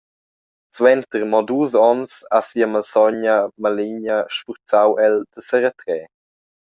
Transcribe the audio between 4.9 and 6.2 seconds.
el da seretrer.